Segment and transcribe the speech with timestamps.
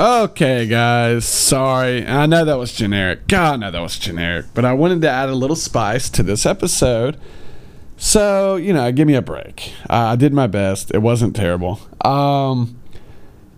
[0.00, 1.26] Okay, guys.
[1.26, 2.06] Sorry.
[2.06, 3.28] I know that was generic.
[3.28, 4.46] God, I know that was generic.
[4.54, 7.18] But I wanted to add a little spice to this episode.
[7.98, 9.74] So, you know, give me a break.
[9.90, 10.90] Uh, I did my best.
[10.94, 11.80] It wasn't terrible.
[12.02, 12.80] Um,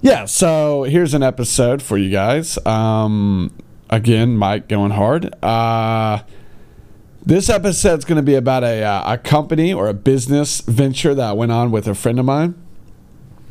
[0.01, 2.59] yeah, so here's an episode for you guys.
[2.67, 3.57] Um,
[3.89, 5.33] again, Mike going hard.
[5.45, 6.25] Uh,
[7.25, 11.25] this episode's going to be about a, uh, a company or a business venture that
[11.25, 12.62] I went on with a friend of mine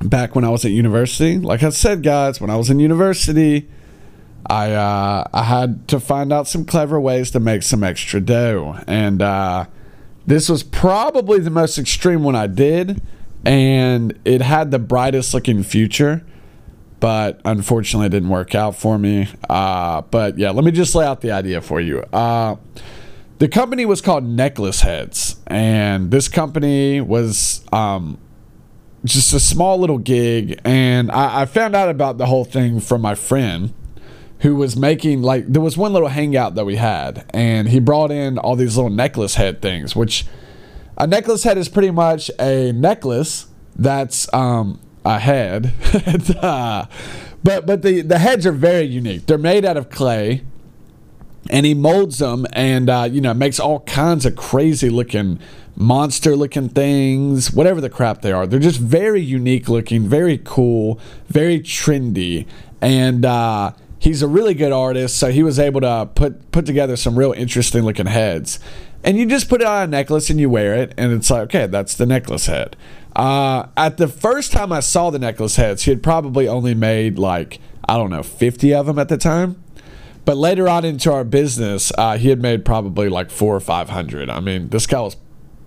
[0.03, 1.37] back when I was at university.
[1.37, 3.69] Like I said, guys, when I was in university,
[4.45, 8.79] I uh, I had to find out some clever ways to make some extra dough,
[8.87, 9.65] and uh,
[10.25, 13.01] this was probably the most extreme one I did,
[13.45, 16.25] and it had the brightest looking future.
[16.99, 19.27] But unfortunately, it didn't work out for me.
[19.49, 22.01] Uh, but yeah, let me just lay out the idea for you.
[22.13, 22.57] Uh,
[23.39, 28.19] the company was called Necklace Heads, and this company was um,
[29.03, 33.01] just a small little gig and I, I, found out about the whole thing from
[33.01, 33.73] my friend
[34.41, 38.11] who was making like there was one little hangout that we had and he brought
[38.11, 40.25] in all these little necklace head things which
[40.97, 45.73] a necklace head is pretty much a necklace that's um, a head.
[46.41, 46.85] Uh,
[47.43, 49.25] but but the the heads are very unique.
[49.25, 50.43] They're made out of clay
[51.49, 55.39] and he molds them and uh, you know makes all kinds of crazy looking
[55.75, 58.45] monster looking things whatever the crap they are.
[58.45, 62.45] They're just very unique looking very cool very trendy.
[62.81, 66.95] And uh, he's a really good artist so he was able to put put together
[66.95, 68.59] some real interesting looking heads.
[69.03, 71.43] And you just put it on a necklace and you wear it and it's like
[71.43, 72.75] okay that's the necklace head.
[73.15, 77.19] Uh, at the first time i saw the necklace heads he had probably only made
[77.19, 79.61] like i don't know 50 of them at the time.
[80.23, 83.89] But later on into our business, uh, he had made probably like four or five
[83.89, 84.29] hundred.
[84.29, 85.15] I mean, this guy was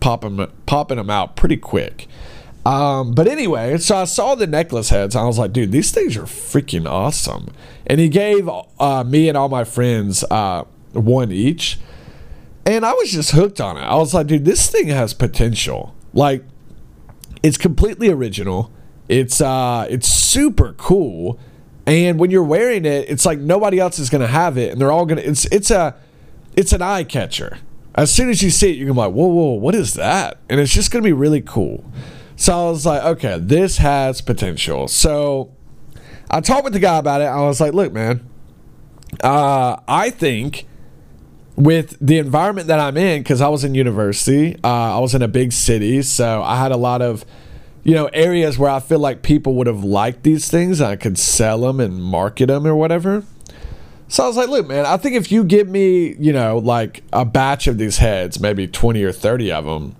[0.04, 2.06] popping popping them out pretty quick.
[2.66, 5.16] Um, but anyway, so I saw the necklace heads.
[5.16, 7.48] I was like, dude, these things are freaking awesome.
[7.86, 8.48] And he gave
[8.78, 11.78] uh, me and all my friends uh, one each.
[12.66, 13.82] And I was just hooked on it.
[13.82, 15.94] I was like, dude, this thing has potential.
[16.14, 16.44] Like,
[17.42, 18.70] it's completely original.
[19.08, 21.38] It's uh, it's super cool
[21.86, 24.92] and when you're wearing it, it's like nobody else is gonna have it, and they're
[24.92, 25.20] all gonna.
[25.20, 25.94] It's it's a
[26.56, 27.58] it's an eye catcher.
[27.94, 30.38] As soon as you see it, you're gonna be like, whoa, whoa, what is that?
[30.48, 31.84] And it's just gonna be really cool.
[32.36, 34.88] So I was like, okay, this has potential.
[34.88, 35.52] So
[36.30, 37.26] I talked with the guy about it.
[37.26, 38.28] I was like, look, man,
[39.22, 40.66] uh, I think
[41.54, 45.22] with the environment that I'm in, because I was in university, uh, I was in
[45.22, 47.24] a big city, so I had a lot of
[47.84, 50.80] you know, areas where I feel like people would have liked these things.
[50.80, 53.24] I could sell them and market them or whatever.
[54.08, 57.02] So I was like, look, man, I think if you give me, you know, like
[57.12, 59.96] a batch of these heads, maybe 20 or 30 of them,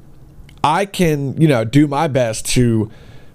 [0.63, 2.91] I can, you know, do my best to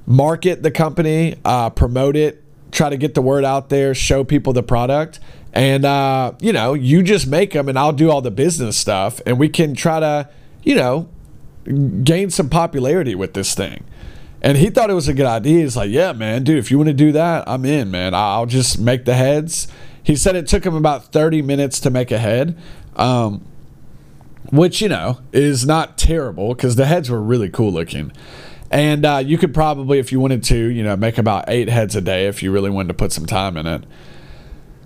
[0.06, 4.54] market the company, uh, promote it, try to get the word out there, show people
[4.54, 5.20] the product.
[5.54, 9.22] And, uh, you know, you just make them and I'll do all the business stuff.
[9.26, 10.30] And we can try to,
[10.64, 11.10] you know,
[12.04, 13.84] gain some popularity with this thing.
[14.42, 15.64] And he thought it was a good idea.
[15.64, 18.14] He's like, yeah, man, dude, if you want to do that, I'm in, man.
[18.14, 19.68] I'll just make the heads.
[20.10, 22.58] He said it took him about 30 minutes to make a head,
[22.96, 23.46] um,
[24.52, 28.12] which, you know, is not terrible because the heads were really cool looking.
[28.72, 31.96] And uh, you could probably, if you wanted to, you know, make about eight heads
[31.96, 33.84] a day if you really wanted to put some time in it.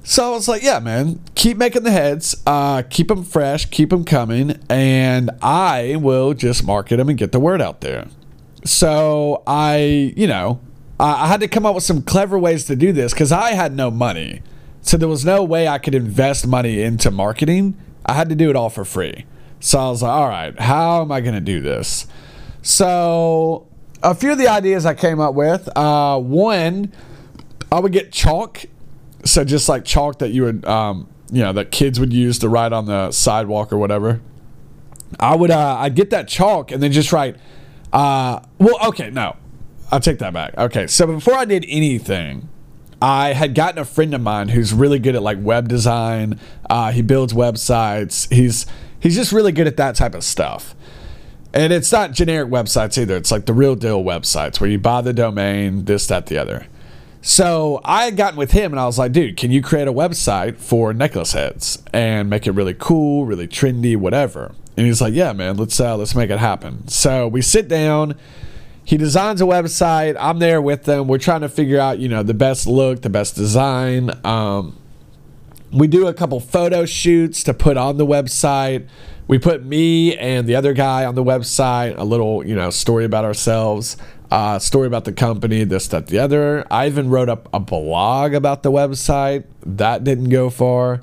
[0.03, 3.91] So I was like, yeah, man, keep making the heads, uh, keep them fresh, keep
[3.91, 8.07] them coming, and I will just market them and get the word out there.
[8.65, 10.59] So I, you know,
[10.99, 13.51] I, I had to come up with some clever ways to do this because I
[13.51, 14.41] had no money.
[14.83, 17.75] So there was no way I could invest money into marketing.
[18.05, 19.25] I had to do it all for free.
[19.59, 22.05] So I was like, all right, how am I going to do this?
[22.61, 23.65] So
[24.03, 25.67] a few of the ideas I came up with.
[25.75, 26.93] Uh, one,
[27.71, 28.65] I would get chalk.
[29.25, 32.49] So just like chalk that you would, um, you know, that kids would use to
[32.49, 34.21] write on the sidewalk or whatever.
[35.19, 37.37] I would, uh, I'd get that chalk and then just write
[37.93, 39.35] uh, well, okay, no,
[39.91, 40.57] I'll take that back.
[40.57, 42.49] Okay, so before I did anything,
[43.03, 46.39] I had gotten a friend of mine who's really good at like web design.
[46.69, 48.31] Uh, he builds websites.
[48.33, 48.65] He's
[48.97, 50.73] he's just really good at that type of stuff.
[51.53, 53.17] And it's not generic websites either.
[53.17, 56.65] It's like the real deal websites where you buy the domain, this, that, the other.
[57.21, 59.93] So I had gotten with him and I was like, dude, can you create a
[59.93, 64.55] website for necklace heads and make it really cool, really trendy, whatever?
[64.77, 68.15] And he's like, "Yeah, man, let's uh, let's make it happen." So we sit down.
[68.85, 70.17] He designs a website.
[70.19, 71.07] I'm there with them.
[71.07, 74.11] We're trying to figure out, you know, the best look, the best design.
[74.25, 74.77] Um,
[75.71, 78.87] we do a couple photo shoots to put on the website.
[79.27, 81.97] We put me and the other guy on the website.
[81.97, 83.95] A little, you know, story about ourselves.
[84.33, 86.65] uh, story about the company, this, that, the other.
[86.71, 89.43] I even wrote up a blog about the website.
[89.63, 91.01] That didn't go far.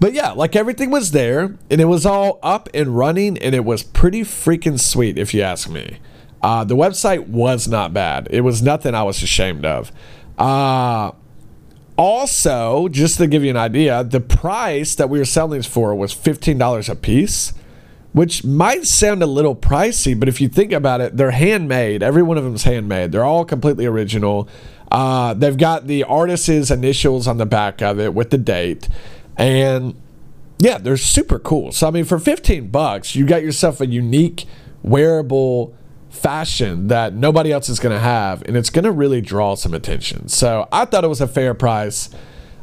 [0.00, 3.64] But yeah, like everything was there and it was all up and running and it
[3.64, 5.98] was pretty freaking sweet, if you ask me.
[6.42, 8.26] Uh, the website was not bad.
[8.30, 9.92] It was nothing I was ashamed of.
[10.36, 11.12] Uh,
[11.96, 15.94] also, just to give you an idea, the price that we were selling these for
[15.94, 17.52] was $15 a piece,
[18.12, 22.02] which might sound a little pricey, but if you think about it, they're handmade.
[22.02, 23.12] Every one of them is handmade.
[23.12, 24.48] They're all completely original.
[24.90, 28.88] Uh, they've got the artist's initials on the back of it with the date.
[29.36, 29.94] And
[30.58, 31.72] yeah, they're super cool.
[31.72, 34.46] So I mean, for 15 bucks, you got yourself a unique
[34.82, 35.74] wearable
[36.12, 39.74] fashion that nobody else is going to have, and it's going to really draw some
[39.74, 40.28] attention.
[40.28, 42.10] So I thought it was a fair price.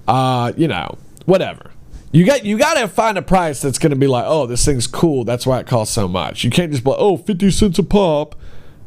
[0.07, 1.71] Uh, you know, whatever.
[2.11, 4.65] You got you got to find a price that's going to be like, oh, this
[4.65, 5.23] thing's cool.
[5.25, 6.43] That's why it costs so much.
[6.43, 8.35] You can't just be like, oh, 50 cents a pop.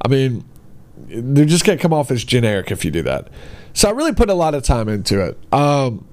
[0.05, 0.45] I mean,
[0.97, 3.29] they're just going to come off as generic if you do that.
[3.75, 5.39] So I really put a lot of time into it.
[5.53, 6.07] Um,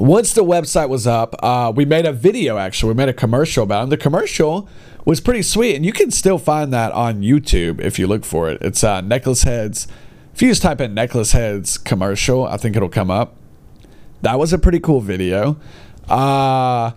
[0.00, 2.88] once the website was up, uh, we made a video actually.
[2.88, 3.90] We made a commercial about it.
[3.90, 4.68] the commercial
[5.04, 8.50] was pretty sweet, and you can still find that on YouTube if you look for
[8.50, 8.58] it.
[8.62, 9.86] It's uh, Necklace Heads.
[10.34, 13.36] If you just type in Necklace Heads commercial, I think it'll come up.
[14.22, 15.58] That was a pretty cool video.
[16.08, 16.92] Uh,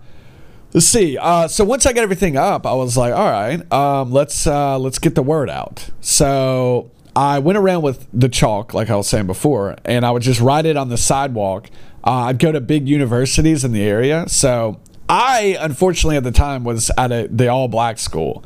[0.72, 1.18] let's see.
[1.18, 4.78] Uh, so once I got everything up, I was like, all right, um, let's uh,
[4.78, 5.90] let's get the word out.
[6.00, 10.22] So I went around with the chalk, like I was saying before, and I would
[10.22, 11.68] just write it on the sidewalk
[12.06, 14.28] uh, I'd go to big universities in the area.
[14.28, 18.44] So I, unfortunately, at the time was at a, the all black school.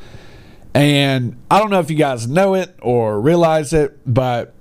[0.75, 4.55] And I don't know if you guys know it or realize it, but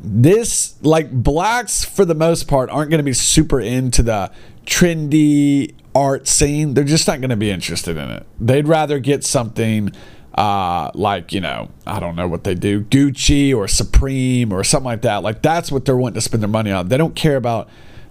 [0.00, 4.30] this, like, blacks for the most part aren't going to be super into the
[4.66, 6.74] trendy art scene.
[6.74, 8.26] They're just not going to be interested in it.
[8.40, 9.92] They'd rather get something
[10.34, 14.84] uh, like you know I don't know what they do Gucci or Supreme or something
[14.84, 15.22] like that.
[15.22, 16.88] Like that's what they're wanting to spend their money on.
[16.88, 17.68] They don't care about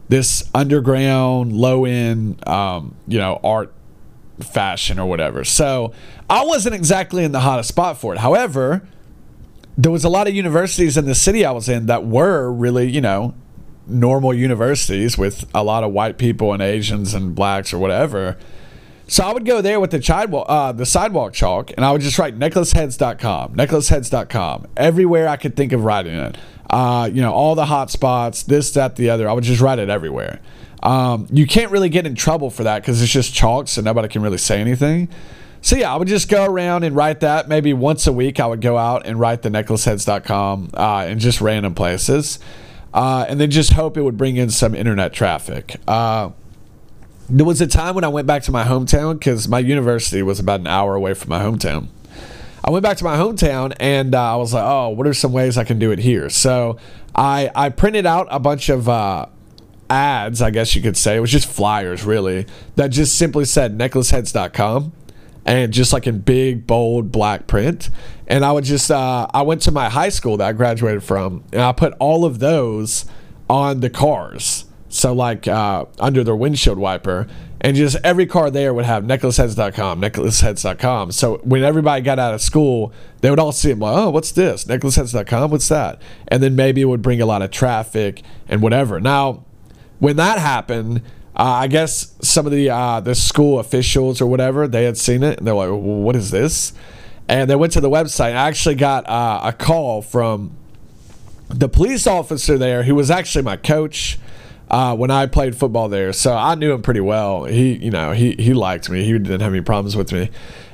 [0.10, 3.74] this underground low end um, you know art
[4.42, 5.44] fashion or whatever.
[5.44, 5.94] So
[6.30, 8.20] I wasn't exactly in the hottest spot for it.
[8.20, 8.88] However
[9.78, 12.90] there was a lot of universities in the city I was in that were really
[12.90, 13.34] you know
[13.86, 18.38] normal universities with a lot of white people and Asians and blacks or whatever
[19.08, 22.02] so I would go there with the sidewalk, uh, the sidewalk chalk, and I would
[22.02, 26.38] just write necklaceheads.com, necklaceheads.com, everywhere I could think of writing it.
[26.70, 29.30] Uh, you know, all the hot spots, this, that, the other.
[29.30, 30.40] I would just write it everywhere.
[30.82, 34.08] Um, you can't really get in trouble for that because it's just chalk, so nobody
[34.08, 35.10] can really say anything.
[35.62, 37.48] So yeah, I would just go around and write that.
[37.48, 41.40] Maybe once a week, I would go out and write the necklaceheads.com uh, in just
[41.40, 42.40] random places,
[42.94, 45.78] uh, and then just hope it would bring in some internet traffic.
[45.88, 46.32] Uh,
[47.30, 50.40] there was a time when I went back to my hometown because my university was
[50.40, 51.88] about an hour away from my hometown.
[52.66, 55.34] I went back to my hometown and uh, I was like, oh, what are some
[55.34, 56.30] ways I can do it here?
[56.30, 56.78] So
[57.16, 59.26] I I printed out a bunch of uh,
[59.90, 61.18] ads, I guess you could say.
[61.18, 64.94] It was just flyers, really, that just simply said necklaceheads.com
[65.46, 67.90] and just like in big, bold, black print.
[68.28, 71.44] And I would just, uh, I went to my high school that I graduated from
[71.52, 73.06] and I put all of those
[73.50, 74.66] on the cars.
[74.94, 77.28] So like uh, under their windshield wiper,
[77.60, 81.12] and just every car there would have necklaceheads.com, necklaceheads.com.
[81.14, 84.32] So when everybody got out of school, they would all see them like, oh, what's
[84.34, 84.66] this?
[84.66, 86.00] Necklaceheads.com, what's that?
[86.28, 89.00] And then maybe it would bring a lot of traffic and whatever.
[89.00, 89.44] Now,
[89.98, 91.02] when that happened,
[91.36, 95.24] uh, I guess some of the uh, the school officials or whatever they had seen
[95.24, 96.72] it and they're like, well, what is this?
[97.28, 98.36] And they went to the website.
[98.36, 100.56] I actually got uh, a call from
[101.50, 104.20] the police officer there who was actually my coach
[104.70, 106.14] uh, when I played football there.
[106.14, 107.46] So I knew him pretty well.
[107.46, 109.04] He, you know, he he liked me.
[109.04, 110.30] He didn't have any problems with me.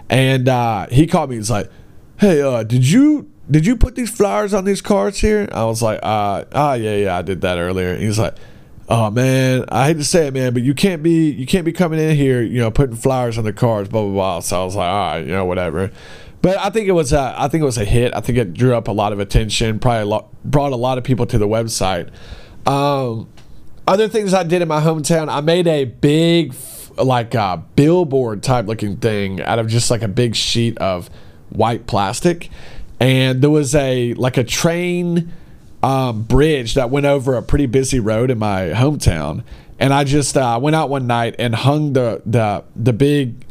[0.10, 1.36] And uh, he called me.
[1.36, 1.70] He's like,
[2.18, 5.82] "Hey, uh, did you did you put these flowers on these cards here?" I was
[5.82, 8.36] like, "Uh, oh yeah, yeah, I did that earlier." He's like,
[8.88, 11.72] "Oh man, I hate to say it, man, but you can't be you can't be
[11.72, 14.66] coming in here, you know, putting flowers on the cards, blah blah blah." So I
[14.66, 15.92] was like, "All right, you know, whatever."
[16.42, 18.16] But I think it was a, I think it was a hit.
[18.16, 19.78] I think it drew up a lot of attention.
[19.80, 22.10] Probably a lot, brought a lot of people to the website.
[22.66, 23.28] Um,
[23.90, 26.54] other things I did in my hometown, I made a big,
[26.96, 31.10] like uh, billboard type looking thing out of just like a big sheet of
[31.50, 32.52] white plastic,
[33.00, 35.34] and there was a like a train
[35.82, 39.44] um, bridge that went over a pretty busy road in my hometown,
[39.80, 43.44] and I just uh, went out one night and hung the the the big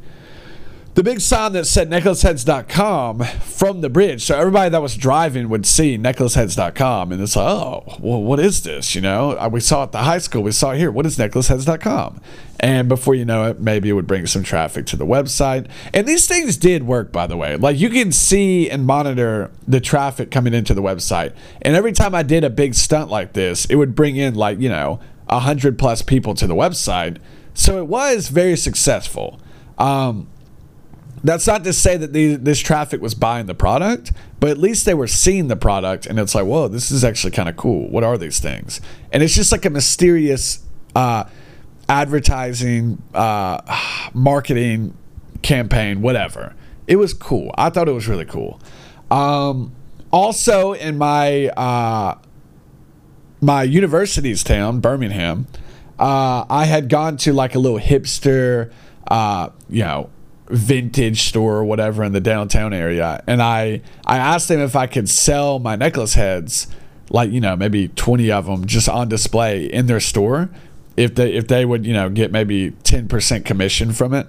[0.98, 4.24] the big sign that said necklaceheads.com from the bridge.
[4.24, 7.12] So everybody that was driving would see necklaceheads.com.
[7.12, 8.96] And it's like, oh, well, what is this?
[8.96, 10.42] You know, uh, we saw it at the high school.
[10.42, 10.90] We saw it here.
[10.90, 12.20] What is necklaceheads.com?
[12.58, 15.68] And before you know it, maybe it would bring some traffic to the website.
[15.94, 17.54] And these things did work, by the way.
[17.54, 21.32] Like you can see and monitor the traffic coming into the website.
[21.62, 24.58] And every time I did a big stunt like this, it would bring in like,
[24.58, 27.18] you know, 100 plus people to the website.
[27.54, 29.40] So it was very successful.
[29.78, 30.26] Um,
[31.24, 34.86] that's not to say that the, this traffic was buying the product, but at least
[34.86, 37.88] they were seeing the product and it's like, whoa, this is actually kind of cool.
[37.90, 38.80] What are these things?
[39.12, 41.24] And it's just like a mysterious uh,
[41.88, 43.60] advertising, uh,
[44.14, 44.96] marketing
[45.42, 46.54] campaign, whatever.
[46.86, 47.54] It was cool.
[47.56, 48.60] I thought it was really cool.
[49.10, 49.74] Um,
[50.10, 52.18] also, in my uh,
[53.40, 55.46] my university's town, Birmingham,
[55.98, 58.72] uh, I had gone to like a little hipster,
[59.08, 60.10] uh, you know,
[60.50, 64.86] vintage store or whatever in the downtown area, and I I asked them if I
[64.86, 66.66] could sell my necklace heads,
[67.10, 70.50] like you know maybe twenty of them, just on display in their store,
[70.96, 74.26] if they if they would you know get maybe ten percent commission from it.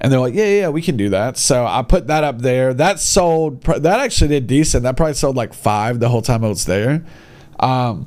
[0.00, 1.38] And they're like, yeah, yeah, we can do that.
[1.38, 2.74] So I put that up there.
[2.74, 3.62] That sold.
[3.62, 4.82] That actually did decent.
[4.82, 7.06] That probably sold like five the whole time I was there.
[7.58, 8.06] Um,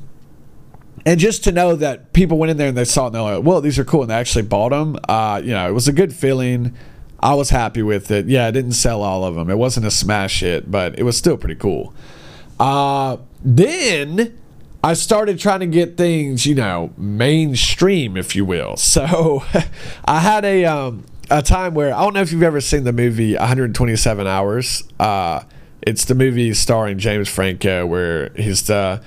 [1.08, 3.38] and just to know that people went in there and they saw it and they're
[3.38, 4.98] like, well, these are cool, and they actually bought them.
[5.08, 6.76] Uh, you know, it was a good feeling.
[7.28, 8.28] I was happy with it.
[8.28, 9.50] Yeah, I didn't sell all of them.
[9.50, 11.94] It wasn't a smash hit, but it was still pretty cool.
[12.58, 14.40] Uh, then
[14.82, 18.78] I started trying to get things, you know, mainstream, if you will.
[18.88, 19.44] So
[20.06, 22.94] I had a um, a time where I don't know if you've ever seen the
[22.94, 24.86] movie 127 Hours.
[24.98, 25.44] Uh,
[25.82, 29.02] it's the movie starring James Franco where he's the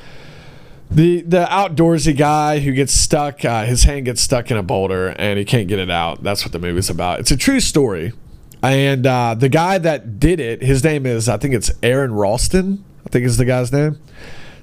[0.91, 5.09] the the outdoorsy guy who gets stuck uh, his hand gets stuck in a boulder
[5.09, 6.23] and he can't get it out.
[6.23, 7.21] That's what the movie's about.
[7.21, 8.13] It's a true story.
[8.63, 12.85] And uh, the guy that did it his name is i think it's Aron Ralston
[13.07, 13.99] i think is the guy's name.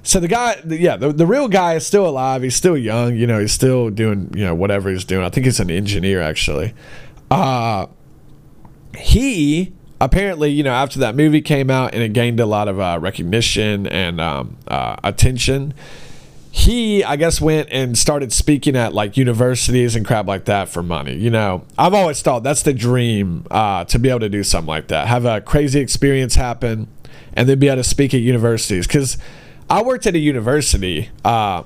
[0.02, 2.42] So the guy yeah the, the real guy is still alive.
[2.42, 5.24] He's still young you know he's still doing you know whatever he's doing.
[5.24, 6.74] I think he's an engineer actually.
[7.30, 7.86] Uh
[8.96, 12.78] he apparently, you know, after that movie came out and it gained a lot of
[12.80, 15.74] uh, recognition and um, uh, attention,
[16.50, 20.82] he i guess went and started speaking at like universities and crap like that for
[20.82, 21.64] money you know?
[21.76, 25.08] I've always thought that's the dream uh, to be able to do something like that.
[25.08, 26.88] Have a crazy experience happen
[27.34, 28.86] and then be able to speak at universities.
[28.86, 29.18] Because
[29.68, 31.62] i worked at a university uh,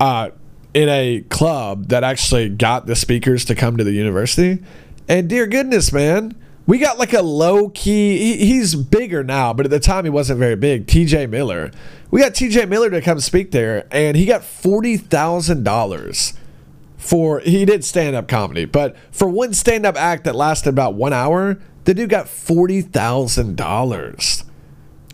[0.00, 0.30] uh,
[0.74, 4.62] in a club that actually got the speakers to come to the university.
[5.08, 6.34] And dear goodness man
[6.66, 8.18] we got like a low key.
[8.18, 10.86] He, he's bigger now, but at the time he wasn't very big.
[10.86, 11.70] TJ Miller.
[12.10, 16.34] We got TJ Miller to come speak there, and he got forty thousand dollars
[16.96, 17.40] for.
[17.40, 21.12] He did stand up comedy, but for one stand up act that lasted about one
[21.12, 24.44] hour, the dude got forty thousand dollars.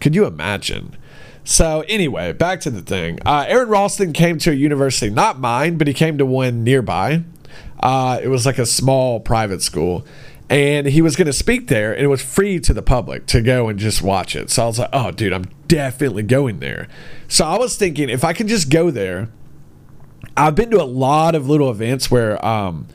[0.00, 0.96] Could you imagine?
[1.42, 3.18] So anyway, back to the thing.
[3.26, 7.24] Uh, Aron Ralston came to a university, not mine, but he came to one nearby.
[7.82, 10.06] Uh, it was like a small private school
[10.50, 13.40] and he was going to speak there and it was free to the public to
[13.40, 14.50] go and just watch it.
[14.50, 16.88] So i was like oh dude i'm definitely going there.
[17.28, 19.30] So i was thinking if i could just go there
[20.36, 22.86] i've been to a lot of little events where um,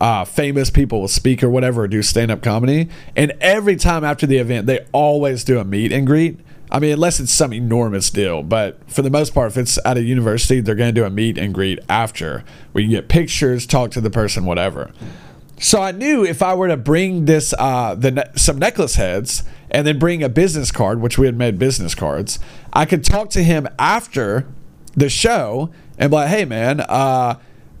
[0.00, 2.88] uh, famous people will speak or whatever or do stand-up comedy.
[3.14, 6.40] And every time after the event they always do a meet and greet.
[6.68, 9.96] I mean, unless it's some enormous deal, but for the most part, if it's at
[9.96, 12.42] a university, they're going to do a meet and greet after.
[12.72, 14.90] Where you get pictures, talk to the person, whatever.
[15.58, 19.42] So I knew if I were to bring this uh, the ne- some necklace heads
[19.70, 22.38] and then bring a business card, which we had made business cards,
[22.72, 24.46] I could talk to him after
[24.94, 27.36] the show and be like, "Hey, man, uh,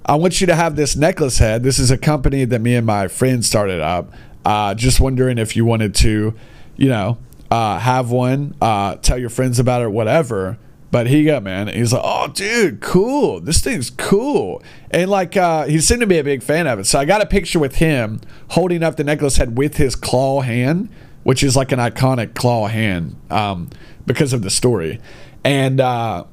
[0.06, 1.62] I want you to have this necklace head.
[1.62, 4.12] This is a company that me and my friend started up.
[4.44, 6.34] Uh, just wondering if you wanted to,
[6.76, 7.18] you know,
[7.50, 10.58] uh, have one, uh, tell your friends about it, whatever."
[10.90, 13.40] But he got man, he's like, oh, dude, cool.
[13.40, 14.62] This thing's cool.
[14.90, 16.86] And like, uh, he seemed to be a big fan of it.
[16.86, 20.42] So I got a picture with him holding up the necklace head with his claw
[20.42, 20.88] hand,
[21.24, 23.68] which is like an iconic claw hand um,
[24.06, 25.00] because of the story.
[25.44, 26.24] And uh,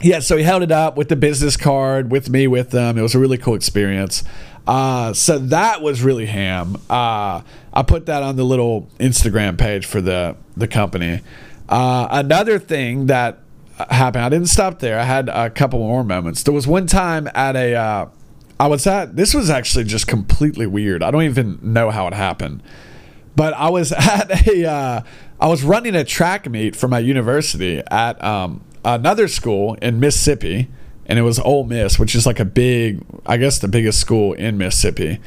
[0.00, 2.98] yeah, so he held it up with the business card with me with them.
[2.98, 4.24] It was a really cool experience.
[4.66, 6.76] Uh, so that was really ham.
[6.90, 7.42] Uh,
[7.72, 11.20] I put that on the little Instagram page for the the company.
[11.68, 13.38] Uh, another thing that
[13.78, 14.24] happened.
[14.24, 14.98] I didn't stop there.
[14.98, 16.42] I had a couple more moments.
[16.42, 18.08] There was one time at a, uh,
[18.58, 21.02] I was at, this was actually just completely weird.
[21.02, 22.62] I don't even know how it happened.
[23.34, 25.02] But I was at a, uh,
[25.38, 30.68] I was running a track meet for my university at um, another school in Mississippi,
[31.04, 34.32] and it was Ole Miss, which is like a big, I guess the biggest school
[34.32, 35.20] in Mississippi.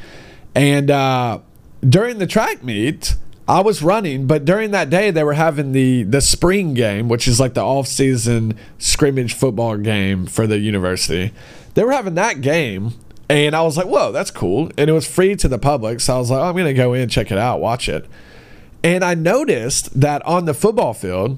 [0.54, 1.38] And uh,
[1.88, 3.14] during the track meet,
[3.50, 7.26] I was running, but during that day they were having the the spring game, which
[7.26, 11.32] is like the off season scrimmage football game for the university.
[11.74, 12.94] They were having that game,
[13.28, 14.70] And I was like, whoa, that's cool.
[14.78, 15.98] And it was free to the public.
[15.98, 18.06] So I was like, oh, I'm to go in, check it out, watch it.
[18.84, 21.36] And I noticed that on the football field,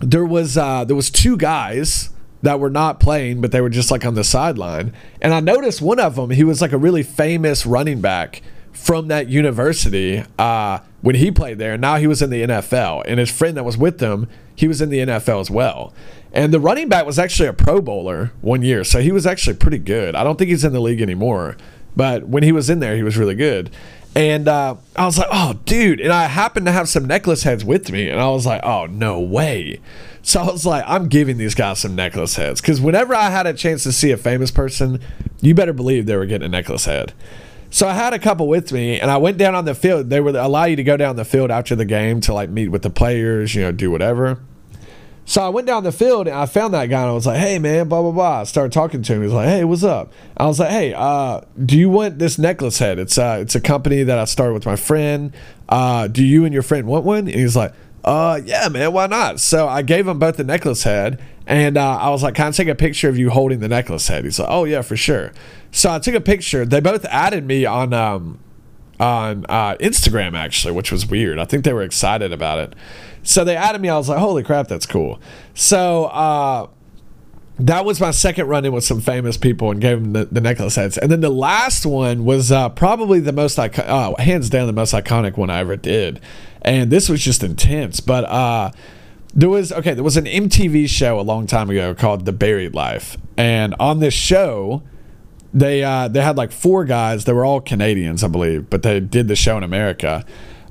[0.00, 2.10] there was uh, there was two guys
[2.42, 4.92] that were not playing, but they were just like on the sideline.
[5.22, 9.08] And I noticed one of them, he was like a really famous running back from
[9.08, 11.76] that university uh, when he played there.
[11.78, 14.80] Now he was in the NFL, and his friend that was with him, he was
[14.80, 15.92] in the NFL as well.
[16.32, 19.56] And the running back was actually a Pro Bowler one year, so he was actually
[19.56, 20.14] pretty good.
[20.14, 21.56] I don't think he's in the league anymore,
[21.96, 23.70] but when he was in there, he was really good.
[24.14, 26.00] And uh, I was like, oh, dude.
[26.00, 28.08] And I happened to have some necklace heads with me.
[28.08, 29.80] And I was like, oh, no way.
[30.22, 32.60] So I was like, I'm giving these guys some necklace heads.
[32.60, 35.00] Because whenever I had a chance to see a famous person,
[35.40, 37.12] you better believe they were getting a necklace head.
[37.70, 40.08] So I had a couple with me, and I went down on the field.
[40.08, 42.68] They would allow you to go down the field after the game to like meet
[42.68, 44.40] with the players, you know, do whatever.
[45.28, 47.38] So I went down the field and I found that guy and I was like,
[47.38, 48.40] hey man, blah blah blah.
[48.40, 49.22] I started talking to him.
[49.22, 50.10] He's like, hey, what's up?
[50.38, 52.98] I was like, hey, uh, do you want this necklace head?
[52.98, 55.34] It's uh it's a company that I started with my friend.
[55.68, 57.26] Uh, do you and your friend want one?
[57.26, 57.74] And he's like,
[58.06, 59.38] uh, yeah, man, why not?
[59.38, 62.50] So I gave him both the necklace head and uh, I was like, can I
[62.50, 64.24] take a picture of you holding the necklace head?
[64.24, 65.32] He's like, oh yeah, for sure.
[65.72, 66.66] So I took a picture.
[66.66, 68.38] They both added me on um
[69.00, 71.38] on uh, Instagram actually, which was weird.
[71.38, 72.74] I think they were excited about it.
[73.22, 73.88] So they added me.
[73.88, 75.20] I was like, holy crap, that's cool.
[75.54, 76.68] So uh,
[77.58, 80.40] that was my second run in with some famous people and gave them the, the
[80.40, 80.98] necklace heads.
[80.98, 84.72] And then the last one was uh, probably the most, icon- uh, hands down, the
[84.72, 86.20] most iconic one I ever did.
[86.62, 88.00] And this was just intense.
[88.00, 88.72] But uh,
[89.34, 92.74] there was, okay, there was an MTV show a long time ago called The Buried
[92.74, 93.16] Life.
[93.36, 94.82] And on this show,
[95.52, 97.24] they uh, they had like four guys.
[97.24, 100.24] They were all Canadians, I believe, but they did the show in America.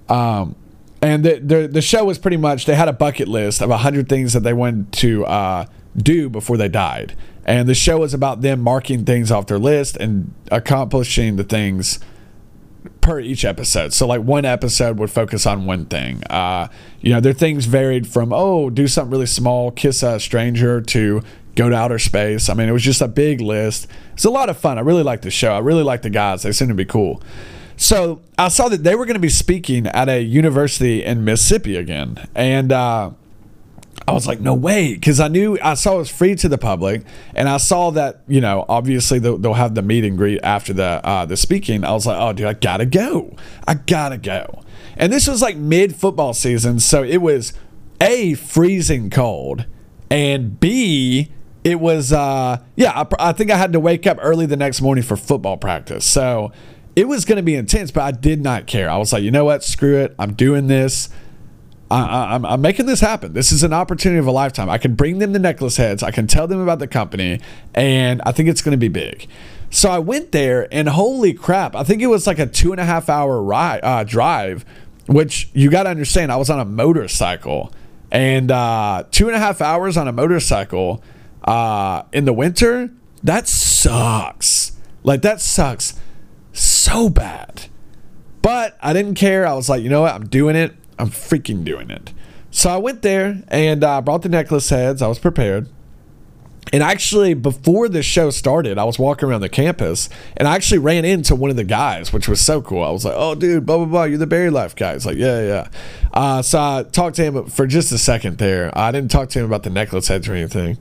[0.09, 0.55] Um,
[1.01, 3.77] and the, the, the show was pretty much they had a bucket list of a
[3.77, 8.13] hundred things that they wanted to uh, do before they died, and the show was
[8.13, 11.99] about them marking things off their list and accomplishing the things
[13.01, 13.93] per each episode.
[13.93, 16.23] So like one episode would focus on one thing.
[16.29, 16.67] Uh,
[17.01, 21.21] you know, their things varied from oh, do something really small, kiss a stranger, to
[21.55, 22.49] go to outer space.
[22.49, 23.87] I mean, it was just a big list.
[24.13, 24.77] It's a lot of fun.
[24.77, 25.53] I really like the show.
[25.53, 26.43] I really like the guys.
[26.43, 27.21] They seem to be cool.
[27.77, 31.75] So I saw that they were going to be speaking at a university in Mississippi
[31.75, 33.11] again, and uh,
[34.07, 36.57] I was like, no way, because I knew I saw it was free to the
[36.57, 37.03] public,
[37.35, 40.71] and I saw that you know obviously they'll, they'll have the meet and greet after
[40.73, 41.83] the uh, the speaking.
[41.83, 43.35] I was like, oh dude, I gotta go,
[43.67, 44.63] I gotta go.
[44.95, 47.51] And this was like mid football season, so it was
[47.99, 49.65] a freezing cold,
[50.09, 51.31] and b
[51.63, 54.79] it was uh yeah I, I think I had to wake up early the next
[54.79, 56.53] morning for football practice, so
[56.95, 58.89] it was to be intense, but I did not care.
[58.89, 59.63] I was like, you know what?
[59.63, 60.15] Screw it.
[60.17, 61.09] I'm doing this.
[61.89, 63.33] I, am I'm making this happen.
[63.33, 64.69] This is an opportunity of a lifetime.
[64.69, 66.03] I can bring them the necklace heads.
[66.03, 67.39] I can tell them about the company,
[67.73, 69.27] and I think it's going to be big.
[69.69, 71.75] So I went there, and holy crap!
[71.75, 74.65] I think it was like a two and a half hour ride, uh, drive,
[75.07, 76.31] which you got to understand.
[76.31, 77.71] I was on a motorcycle,
[78.11, 81.03] and uh, two and a half hours on a motorcycle
[81.43, 82.89] uh, in the winter.
[83.23, 84.73] That sucks.
[85.03, 85.99] Like that sucks
[86.51, 87.67] so bad.
[88.41, 89.47] But I didn't care.
[89.47, 90.13] I was like, you know what?
[90.13, 90.75] I'm doing it.
[90.99, 92.13] I'm freaking doing it.
[92.51, 95.01] So I went there and uh, brought the necklace heads.
[95.01, 95.69] I was prepared.
[96.73, 100.79] And actually, before the show started, I was walking around the campus and I actually
[100.79, 102.83] ran into one of the guys, which was so cool.
[102.83, 104.93] I was like, oh, dude, blah, blah, blah, you're the Buried Life guy.
[104.93, 105.67] He's like, yeah, yeah.
[106.13, 108.77] Uh, so I talked to him for just a second there.
[108.77, 110.77] I didn't talk to him about the necklace heads or anything.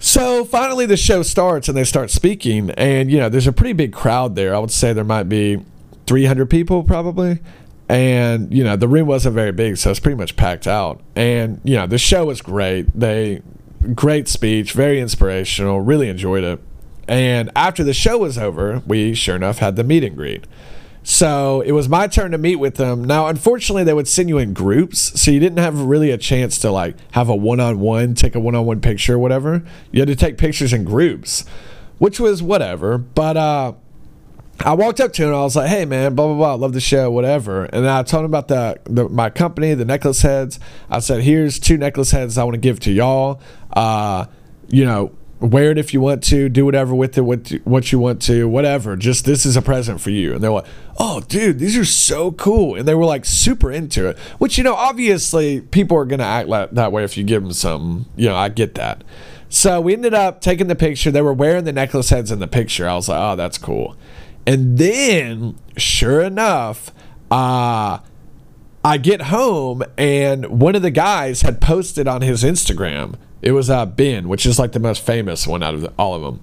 [0.00, 3.74] So finally, the show starts and they start speaking, and you know, there's a pretty
[3.74, 4.54] big crowd there.
[4.54, 5.62] I would say there might be
[6.06, 7.38] 300 people probably,
[7.90, 11.00] and you know, the room wasn't very big, so it's pretty much packed out.
[11.16, 12.86] And you know, the show was great.
[12.98, 13.42] They
[13.94, 15.80] great speech, very inspirational.
[15.80, 16.60] Really enjoyed it.
[17.08, 20.46] And after the show was over, we sure enough had the meet and greet.
[21.02, 23.02] So it was my turn to meet with them.
[23.04, 26.58] Now, unfortunately, they would send you in groups, so you didn't have really a chance
[26.58, 29.64] to like have a one-on-one, take a one-on-one picture or whatever.
[29.90, 31.44] You had to take pictures in groups,
[31.98, 32.98] which was whatever.
[32.98, 33.72] But uh,
[34.62, 36.74] I walked up to him and I was like, "Hey, man, blah blah blah, love
[36.74, 40.22] the show, whatever." And then I told him about the, the my company, the necklace
[40.22, 40.60] heads.
[40.90, 43.40] I said, "Here's two necklace heads I want to give to y'all.
[43.72, 44.26] Uh,
[44.68, 47.98] you know, wear it if you want to, do whatever with it, what what you
[47.98, 48.96] want to, whatever.
[48.96, 50.66] Just this is a present for you." And they're like,
[50.98, 54.18] "Oh, dude, these are so cool!" And they were like super into it.
[54.38, 57.54] Which you know, obviously, people are gonna act like that way if you give them
[57.54, 58.10] something.
[58.14, 59.04] You know, I get that.
[59.48, 61.10] So we ended up taking the picture.
[61.10, 62.86] They were wearing the necklace heads in the picture.
[62.86, 63.96] I was like, "Oh, that's cool."
[64.46, 66.92] And then, sure enough,
[67.30, 67.98] uh,
[68.84, 73.70] I get home and one of the guys had posted on his Instagram it was
[73.70, 76.40] uh, Ben, which is like the most famous one out of all of them.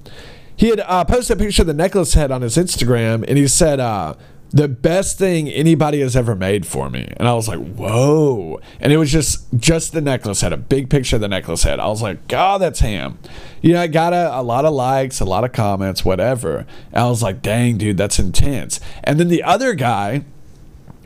[0.55, 3.47] he had uh, posted a picture of the necklace head on his Instagram, and he
[3.47, 4.15] said, uh,
[4.51, 8.93] "The best thing anybody has ever made for me." And I was like, "Whoa!" And
[8.93, 11.79] it was just just the necklace head, a big picture of the necklace head.
[11.79, 13.17] I was like, "God, that's ham."
[13.61, 16.65] You know, I got a, a lot of likes, a lot of comments, whatever.
[16.91, 20.23] And I was like, "Dang, dude, that's intense." And then the other guy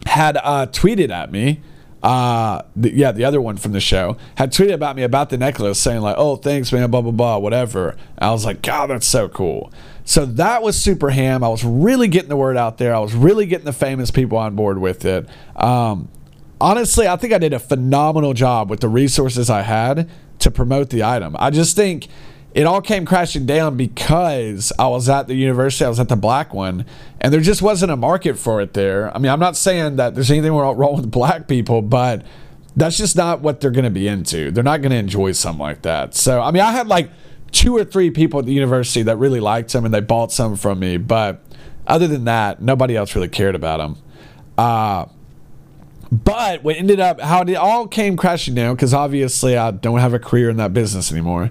[0.07, 1.61] had uh, tweeted at me
[2.03, 5.37] uh the, yeah the other one from the show had tweeted about me about the
[5.37, 7.89] necklace saying like oh thanks man blah blah blah whatever.
[7.89, 9.71] And i was like god that's so cool.
[10.03, 11.43] So that was super ham.
[11.43, 12.93] I was really getting the word out there.
[12.95, 15.27] I was really getting the famous people on board with it.
[15.55, 16.09] Um
[16.59, 20.07] honestly i think i did a phenomenal job with the resources i had
[20.41, 21.35] to promote the item.
[21.39, 22.07] I just think
[22.53, 26.17] it all came crashing down because I was at the university, I was at the
[26.17, 26.85] black one,
[27.21, 29.15] and there just wasn't a market for it there.
[29.15, 32.25] I mean, I'm not saying that there's anything wrong with black people, but
[32.75, 34.51] that's just not what they're going to be into.
[34.51, 36.13] They're not going to enjoy something like that.
[36.13, 37.09] So, I mean, I had like
[37.51, 40.57] two or three people at the university that really liked them and they bought some
[40.57, 41.41] from me, but
[41.87, 43.97] other than that, nobody else really cared about them.
[44.57, 45.05] Uh,
[46.11, 50.13] but what ended up, how it all came crashing down, because obviously I don't have
[50.13, 51.49] a career in that business anymore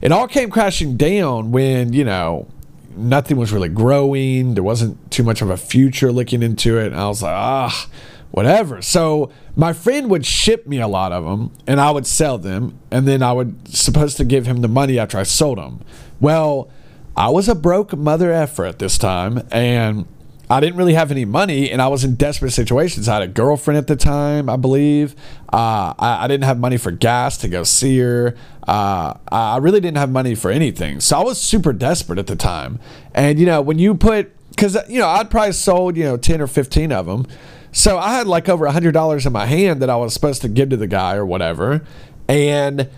[0.00, 2.48] it all came crashing down when, you know,
[2.96, 4.54] nothing was really growing.
[4.54, 6.88] There wasn't too much of a future looking into it.
[6.88, 7.88] And I was like, ah,
[8.30, 8.82] whatever.
[8.82, 12.78] So my friend would ship me a lot of them and I would sell them.
[12.90, 15.80] And then I would supposed to give him the money after I sold them.
[16.20, 16.70] Well,
[17.16, 19.46] I was a broke mother effer at this time.
[19.50, 20.06] And
[20.50, 23.08] I didn't really have any money and I was in desperate situations.
[23.08, 25.14] I had a girlfriend at the time, I believe.
[25.52, 28.34] Uh, I, I, didn't have money for gas to go see her.
[28.66, 30.98] Uh, I really didn't have money for anything.
[30.98, 32.80] So I was super desperate at the time.
[33.14, 36.40] And, you know, when you put, because, you know, I'd probably sold, you know, 10
[36.40, 37.26] or 15 of them.
[37.70, 40.48] So I had like over a $100 in my hand that I was supposed to
[40.48, 41.82] give to the guy or whatever.
[42.28, 42.90] And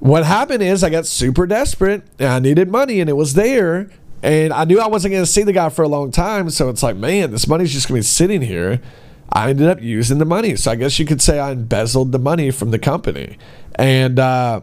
[0.00, 3.88] what happened is I got super desperate and I needed money and it was there
[4.22, 6.50] and I knew I wasn't going to see the guy for a long time.
[6.50, 8.80] So it's like, man, this money's just going to be sitting here.
[9.30, 10.56] I ended up using the money.
[10.56, 13.38] So I guess you could say I embezzled the money from the company.
[13.76, 14.62] And, uh,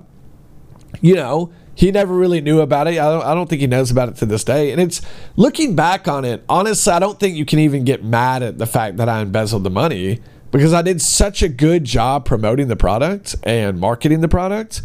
[1.02, 2.92] you know, he never really knew about it.
[2.92, 4.72] I don't, I don't think he knows about it to this day.
[4.72, 5.02] And it's
[5.36, 8.66] looking back on it, honestly, I don't think you can even get mad at the
[8.66, 12.78] fact that I embezzled the money because I did such a good job promoting the
[12.78, 14.82] product and marketing the product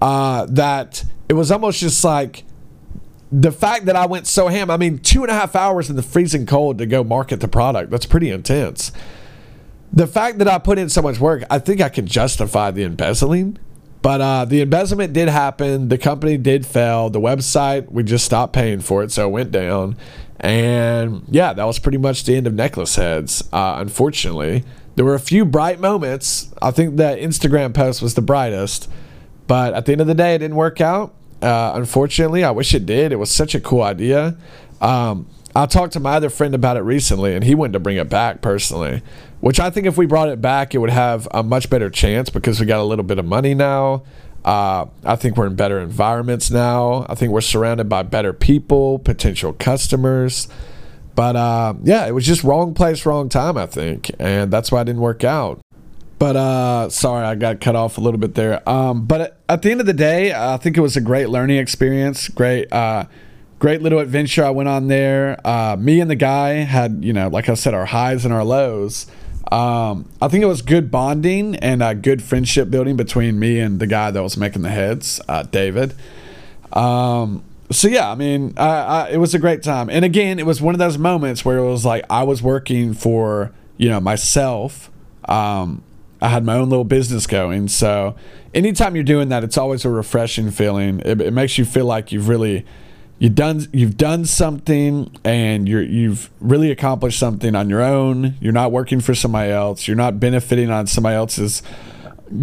[0.00, 2.44] uh, that it was almost just like,
[3.32, 5.96] the fact that I went so ham, I mean, two and a half hours in
[5.96, 8.92] the freezing cold to go market the product, that's pretty intense.
[9.92, 12.82] The fact that I put in so much work, I think I can justify the
[12.84, 13.58] embezzling.
[14.02, 15.88] But uh, the embezzlement did happen.
[15.88, 17.10] The company did fail.
[17.10, 19.96] The website, we just stopped paying for it, so it went down.
[20.38, 24.64] And yeah, that was pretty much the end of Necklace Heads, uh, unfortunately.
[24.96, 26.52] There were a few bright moments.
[26.62, 28.88] I think that Instagram post was the brightest.
[29.46, 31.14] But at the end of the day, it didn't work out.
[31.42, 33.12] Uh, unfortunately, I wish it did.
[33.12, 34.36] It was such a cool idea.
[34.80, 37.96] Um, I talked to my other friend about it recently, and he wanted to bring
[37.96, 39.02] it back personally.
[39.40, 42.28] Which I think if we brought it back, it would have a much better chance
[42.28, 44.02] because we got a little bit of money now.
[44.44, 47.06] Uh, I think we're in better environments now.
[47.08, 50.48] I think we're surrounded by better people, potential customers.
[51.14, 54.10] But uh, yeah, it was just wrong place, wrong time, I think.
[54.18, 55.60] And that's why it didn't work out.
[56.20, 58.68] But uh, sorry, I got cut off a little bit there.
[58.68, 61.56] Um, but at the end of the day, I think it was a great learning
[61.56, 62.28] experience.
[62.28, 63.06] Great, uh,
[63.58, 65.40] great little adventure I went on there.
[65.46, 68.44] Uh, me and the guy had, you know, like I said, our highs and our
[68.44, 69.06] lows.
[69.50, 73.80] Um, I think it was good bonding and a good friendship building between me and
[73.80, 75.94] the guy that was making the heads, uh, David.
[76.74, 79.88] Um, so yeah, I mean, I, I, it was a great time.
[79.88, 82.92] And again, it was one of those moments where it was like I was working
[82.92, 84.90] for you know myself.
[85.24, 85.82] Um,
[86.20, 87.68] I had my own little business going.
[87.68, 88.14] So
[88.54, 91.00] anytime you're doing that, it's always a refreshing feeling.
[91.00, 92.66] It, it makes you feel like you've really
[93.18, 98.36] you've done you've done something and you're you've really accomplished something on your own.
[98.40, 99.88] You're not working for somebody else.
[99.88, 101.62] You're not benefiting on somebody else's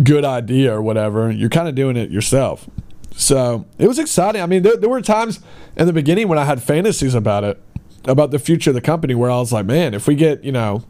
[0.04, 1.32] good idea or whatever.
[1.32, 2.70] You're kind of doing it yourself.
[3.12, 4.42] So it was exciting.
[4.42, 5.40] I mean, there, there were times
[5.76, 7.60] in the beginning when I had fantasies about it,
[8.06, 10.52] about the future of the company, where I was like, man, if we get you
[10.52, 10.84] know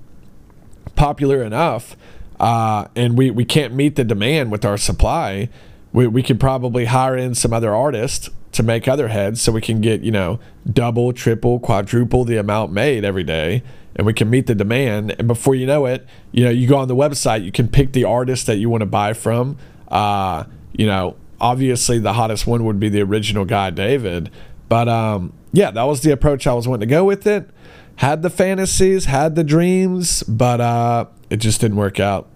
[0.95, 1.95] popular enough
[2.39, 5.50] uh, and we, we can't meet the demand with our supply,
[5.93, 9.62] we, we could probably hire in some other artists to make other heads so we
[9.62, 10.39] can get, you know,
[10.71, 13.62] double, triple, quadruple the amount made every day
[13.97, 15.15] and we can meet the demand.
[15.17, 17.93] And before you know it, you know, you go on the website, you can pick
[17.93, 19.58] the artist that you want to buy from.
[19.88, 24.30] Uh, you know, obviously the hottest one would be the original guy, David.
[24.69, 27.50] But um, yeah, that was the approach I was wanting to go with it.
[27.97, 32.28] Had the fantasies, had the dreams, but uh, it just didn't work out.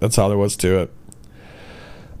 [0.00, 0.92] That's all there was to it.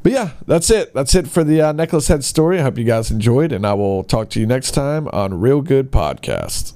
[0.02, 0.92] But yeah, that's it.
[0.94, 2.58] That's it for the uh, necklace head story.
[2.58, 5.60] I hope you guys enjoyed, and I will talk to you next time on Real
[5.60, 6.72] Good Podcast.